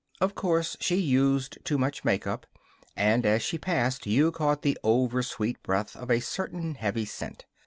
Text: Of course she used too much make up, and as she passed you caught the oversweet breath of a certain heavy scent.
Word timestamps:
Of 0.19 0.33
course 0.33 0.75
she 0.79 0.95
used 0.95 1.59
too 1.63 1.77
much 1.77 2.03
make 2.03 2.25
up, 2.25 2.47
and 2.95 3.23
as 3.23 3.43
she 3.43 3.59
passed 3.59 4.07
you 4.07 4.31
caught 4.31 4.63
the 4.63 4.75
oversweet 4.83 5.61
breath 5.61 5.95
of 5.95 6.09
a 6.09 6.19
certain 6.21 6.73
heavy 6.73 7.05
scent. 7.05 7.45